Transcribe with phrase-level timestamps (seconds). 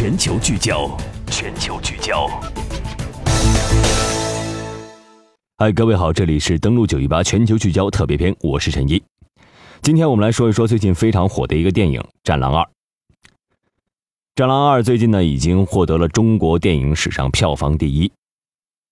[0.00, 0.90] 全球聚焦，
[1.26, 2.26] 全球聚焦。
[5.58, 9.02] 嗨，各位好，这里是登录九一八全球聚焦特别篇，我是陈一。
[9.82, 12.62] 今天我们来说一说最近非常火的一个电影《战狼二》。
[14.34, 18.10] 《战狼二》最近呢已经获得了中国电影史上票房第一。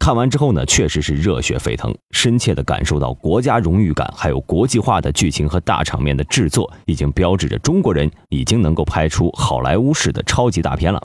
[0.00, 11.00] 看完之后呢，确实是热血沸腾，深切的感受到国家荣誉感，还有国际化的剧情和大场面的制作，已经标志着中国人已经能够拍出好莱坞式的超级大片了。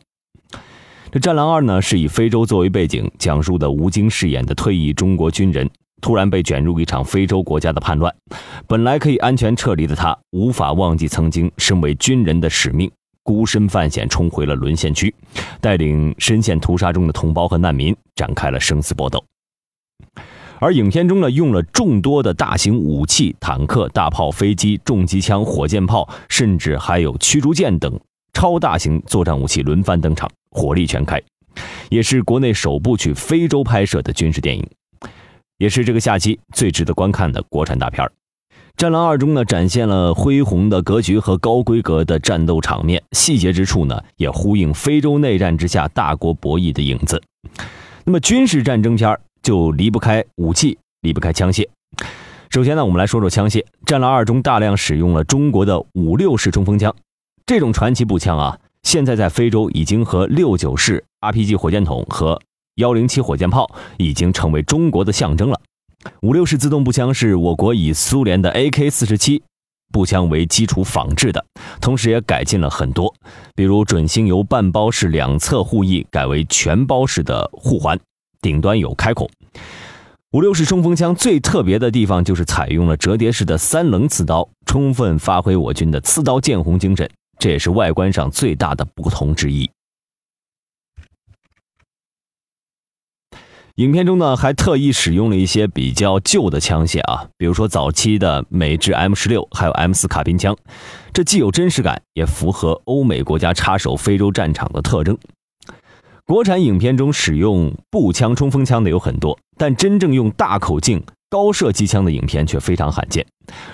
[1.11, 5.69] 这《战狼二》呢，是以非洲作为背景，讲述的吴京饰演的退役中国军人，
[6.01, 8.15] 突然被卷入一场非洲国家的叛乱，
[8.65, 12.89] 本来可以安全撤离的他，无法忘记曾经身为军人的使命。
[13.25, 15.11] 孤身犯险冲回了沦陷区，
[15.59, 19.25] 带领深陷屠杀中的同胞和难民展开了生死搏斗。
[20.59, 27.99] 而影片中呢，用了众多的大型武器，坦克、大炮、飞机、重机枪、火箭炮，甚至还有驱逐舰等
[28.31, 31.19] 超大型作战武器轮番登场，火力全开，
[31.89, 34.63] 也是国内首部去非洲拍摄的军事电影，
[35.57, 38.07] 也是这个夏期最值得观看的国产大片儿。
[38.77, 47.21] 《战狼二》中呢，展现了恢宏的格局和高规格的战斗场面，细节之处呢，也呼应非洲内战之下大国博弈的影子。
[48.03, 51.65] 那么，军事战争片就离不开武器，离不开枪械。
[52.49, 56.93] 首先呢，我们来说说枪械，《战狼二》中大量使用了中国的五六式冲锋枪，
[57.45, 62.41] 这种传奇步枪啊，现在在非洲已经和六九式 RPG 火箭筒和
[62.75, 65.57] 幺零七火箭炮已经成为中国的象征了。
[66.21, 69.41] 五六式自动步枪是我国以苏联的 AK 四十七
[69.91, 71.45] 步枪为基础仿制的，
[71.79, 73.13] 同时也改进了很多，
[73.55, 77.97] 比如准星由半包式两侧护翼改为全包式的护环，
[78.41, 79.29] 顶端有开孔。
[80.31, 87.09] 五六式冲锋枪最特别的地方就是采用了折叠式的三棱刺刀，充分发挥我军的刺刀见红精神，
[87.39, 89.69] 这也是外观上最大的不同之一。
[93.75, 100.55] 影片中呢，还特意使用了一些比较旧的枪械啊，比如说早期的美制 M 十六，还有 M 四卡宾枪，
[101.11, 105.17] 这既有真实感，也符合欧美国家插手非洲战场的特征。
[106.25, 113.25] 国产影片中使用步枪冲锋枪的有很多，但真正用大口径高射机枪的影片却非常罕见。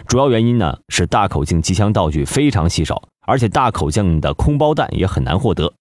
[0.07, 5.67] 主要原因呢是大口径机枪道具非常稀少，而且大口径的空包弹也很难获得。《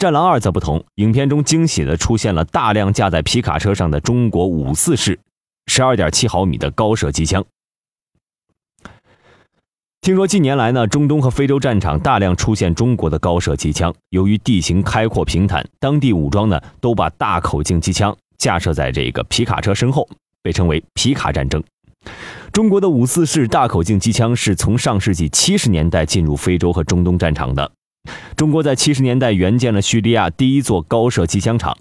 [0.00, 5.20] 战狼二》则不同，影片中惊喜地出现了大量架在皮卡车上的中国五四式
[5.66, 7.44] 十二点七毫米的高射机枪。
[10.00, 20.08] 听说近年来呢，中东和非洲战场大量出现中国的高射机枪，由于地形开阔平坦，当地武装呢都把大口径机枪架设在这个皮卡车身后，
[20.42, 21.62] 被称为“皮卡战争”。
[22.54, 27.70] 中国的五四式大口径机枪是从上世纪七十年代进入非洲和中东战场的。
[28.40, 31.76] 中国在七十年代援建了叙利亚第一座高射机枪厂，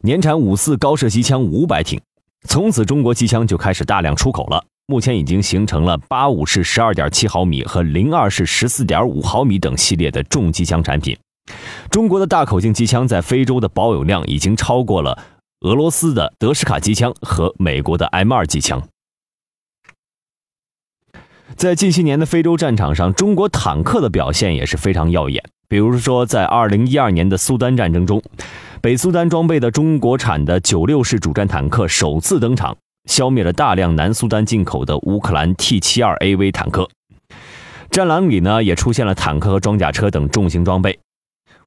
[0.00, 2.00] 年产五四高射机枪五百挺，
[2.48, 4.64] 从此中国机枪就开始大量出口了。
[4.86, 11.16] 目前已经形成了八五式十二点七毫米和零二式十四点五毫米等系列的重机枪产品。
[11.92, 15.22] 中国的大口径机枪在非洲的保有量已经超过了
[15.60, 18.82] 俄罗斯的德什卡机枪和美国的 M 二机枪。
[21.54, 25.44] 在近些年的非洲战场上，中国坦克的表现也是非常耀眼。
[25.70, 28.20] 比如说，在2012年的苏丹战争中，
[28.80, 32.76] 北苏丹装备的中国产的96式主战坦克首次登场，
[33.08, 36.88] 消灭了大量南苏丹进口的乌克兰 T72AV 坦克。
[37.88, 40.98] 战狼里呢，也出现了坦克和装甲车等重型装备。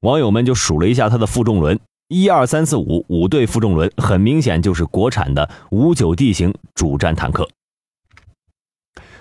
[0.02, 7.48] 网友们就数了一下它的负重轮，一二三四五五对负重轮，很明显就是国产的五九 D 型主战坦克。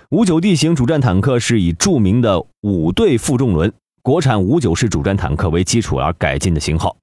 [0.10, 3.72] 五九 D 型主战坦克是以著名的五对负重轮、
[4.04, 6.94] 国产五九式主战坦克为基础而改进的型号，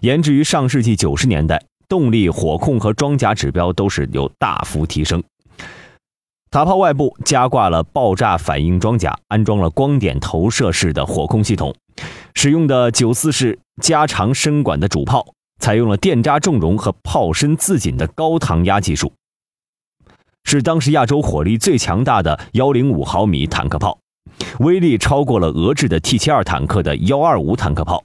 [0.00, 5.22] 研制于上世纪九十年代，动力、火控和装甲指标都是有大幅提升。
[6.50, 11.72] 塔炮外部加挂了爆炸反应装甲，安装了光点投射式的火控系统，
[12.34, 15.24] 使用的九四式加长身管的主炮，
[15.60, 19.12] 采用了电扎重容和炮身自紧的高膛压技术。
[20.42, 24.00] 是当时亚洲火力最强大的幺零五毫米坦克炮，
[24.60, 28.04] 威力超过了俄制的 T 七二坦克的幺二五坦克炮，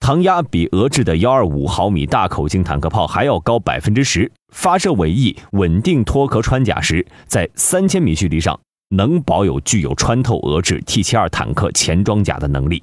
[0.00, 4.30] 膛压比俄制的幺二五毫米大口径坦克炮还要高百分之十。
[4.52, 8.58] 发射尾翼稳定脱壳穿甲时，在三千米距离上
[8.90, 12.82] 能保有具有穿透俄制 T 七二坦克前装甲的能力。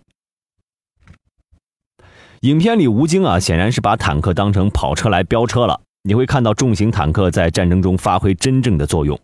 [2.41, 5.81] 影片里吴京啊，显然是把坦克当成跑车来飙车了。
[6.03, 9.19] 你会看到重型坦克在战争中发挥真正的作用，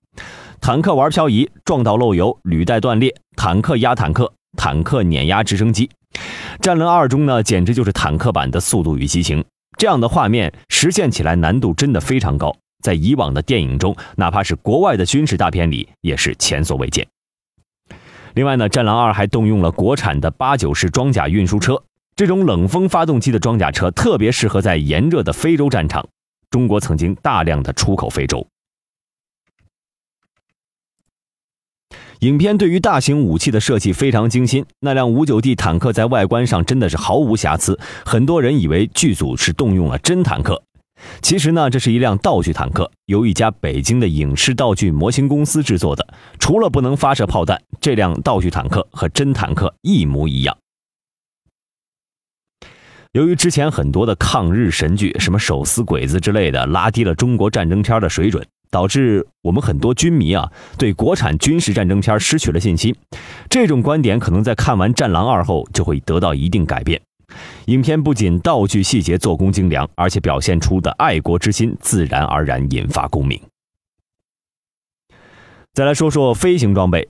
[0.68, 5.90] 坦克玩漂移，撞到漏油，履带断裂，坦克压坦克，坦克碾压直升机。
[6.60, 9.40] 战狼二》中呢，简直就是坦克版的《速度与激情》，
[9.78, 12.54] 这样的画面实现起来难度真的非常高，
[12.84, 17.08] 在以往的电影中，哪怕是国外的军事大片里，也是前所未见。
[18.34, 21.82] 另外呢，《战狼二》还动用了国产的八九式装甲运输车，
[22.14, 26.06] 这种冷风发动机的装甲车特别适合在炎热的非洲战场，
[26.50, 28.46] 中国曾经大量的出口非洲。
[32.22, 37.80] 影片对于大型武器的设计非常精心，那辆五九 D 坦克在外观上真的是毫无瑕疵。
[38.04, 40.64] 很多人以为剧组是动用了真坦克，
[41.22, 46.08] 其实呢，这是一辆道具坦克，由一家北京的影视道具模型公司制作的。
[46.40, 50.58] 除了不能发射炮弹，这辆道具坦克和真坦克一模一样。
[53.14, 58.44] 由于之前很多的抗日神剧，什么手撕鬼子之类的，拉低了中国战争片的水准。
[58.70, 62.96] 导致我们很多军迷啊，对国产军事战争片失去了信心。
[63.50, 67.02] 这种观点可能在看完《战狼二》后就会得到一定改变。
[67.66, 73.40] 影片不仅道具细节做工精良，而且表现出的爱国之心自然而然引发共鸣。
[75.74, 77.02] 再来说说飞行装备，《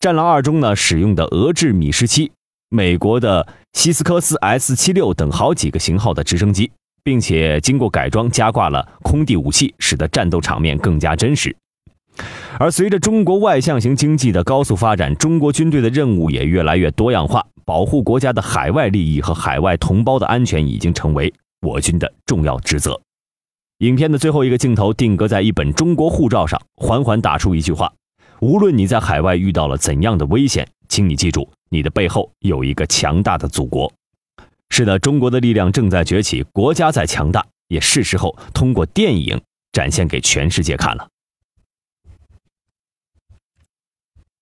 [0.00, 2.32] 战狼二》中呢使用的俄制米十七、
[2.68, 6.72] 美国的希斯科斯 S 七六等好几个型号的直升机。
[7.02, 11.54] 并且经过改装，加挂了空地武器，使得战斗场面更加真实。
[12.58, 21.32] 而随着中国外向型经济的高速发展，中国军队的任务也越来越多样化，保护国家的海外利益和海外同胞的安全已经成为
[21.62, 23.00] 我军的重要职责。
[23.78, 27.90] 影片的最后一个镜头定格在一本中国护照上，缓缓打出一句话
[28.40, 33.90] ：“无论你在海外遇到了怎样的危险，请你记住，你的背后有一个强大的祖国。”
[34.70, 39.40] 是的，中国的力量正在崛起，国家在强大，也是时候通过电影
[39.72, 41.08] 展现给全世界看了。